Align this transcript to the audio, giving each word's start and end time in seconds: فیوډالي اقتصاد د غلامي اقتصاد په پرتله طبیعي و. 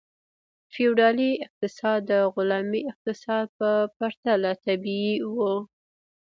فیوډالي 0.73 1.31
اقتصاد 1.45 1.99
د 2.11 2.13
غلامي 2.35 2.81
اقتصاد 2.91 3.45
په 3.59 3.69
پرتله 3.97 4.51
طبیعي 4.65 5.15
و. 5.33 5.33